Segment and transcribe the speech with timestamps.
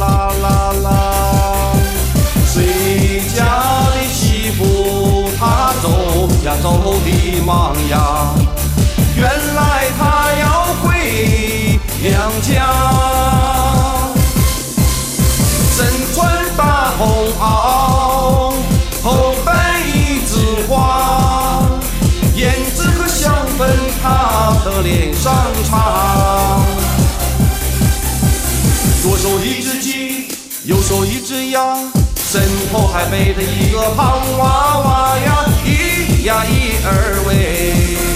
[0.00, 0.88] 啦啦啦
[2.46, 3.44] 谁家
[3.94, 8.34] 的媳妇她走呀走的忙呀？
[9.14, 9.60] 原来
[9.98, 10.49] 她要
[30.70, 31.76] 右手一只鸭。
[32.14, 32.40] 身
[32.72, 38.09] 后还背着一个胖娃娃呀，咿呀咿儿喂。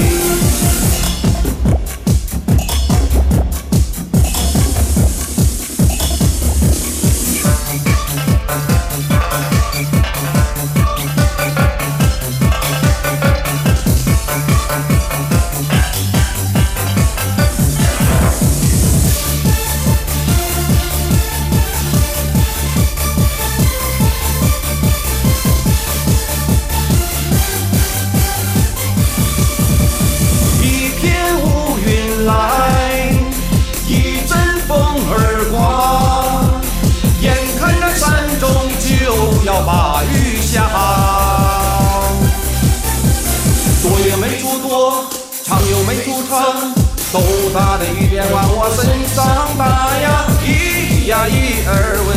[47.14, 47.20] 豆
[47.54, 48.84] 大的雨点往我身
[49.14, 49.24] 上
[49.56, 49.64] 打
[50.00, 51.70] 呀，一呀一二
[52.08, 52.12] 喂，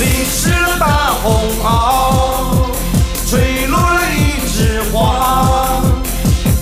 [0.00, 2.66] 淋湿了大红袄，
[3.30, 5.80] 吹落了一枝花，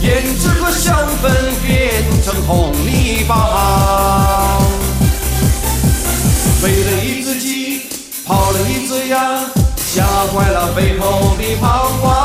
[0.02, 0.04] 胭
[0.38, 1.32] 脂和香粉
[1.66, 4.58] 变成红泥巴，
[6.60, 7.88] 飞了一只鸡，
[8.26, 9.18] 跑了一只鸭，
[9.78, 12.15] 吓坏了背后的胖娃。